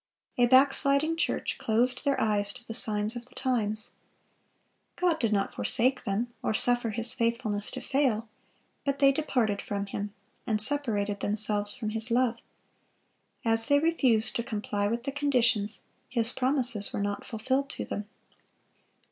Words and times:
A 0.39 0.47
backsliding 0.47 1.15
church 1.15 1.59
closed 1.59 2.03
their 2.05 2.19
eyes 2.19 2.51
to 2.53 2.65
the 2.65 2.73
signs 2.73 3.15
of 3.15 3.27
the 3.27 3.35
times. 3.35 3.91
God 4.95 5.19
did 5.19 5.31
not 5.31 5.53
forsake 5.53 6.05
them, 6.05 6.33
or 6.41 6.55
suffer 6.55 6.89
His 6.89 7.13
faithfulness 7.13 7.69
to 7.69 7.81
fail; 7.81 8.27
but 8.83 8.97
they 8.97 9.11
departed 9.11 9.61
from 9.61 9.85
Him, 9.85 10.11
and 10.47 10.59
separated 10.59 11.19
themselves 11.19 11.75
from 11.75 11.91
His 11.91 12.09
love. 12.09 12.37
As 13.45 13.67
they 13.67 13.77
refused 13.77 14.35
to 14.37 14.43
comply 14.43 14.87
with 14.87 15.03
the 15.03 15.11
conditions, 15.11 15.81
His 16.09 16.31
promises 16.31 16.91
were 16.91 17.01
not 17.03 17.23
fulfilled 17.23 17.69
to 17.69 17.85
them. 17.85 18.09